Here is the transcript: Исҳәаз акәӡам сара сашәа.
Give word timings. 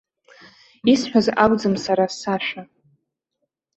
Исҳәаз 0.91 1.27
акәӡам 1.43 1.75
сара 1.83 2.05
сашәа. 2.19 2.61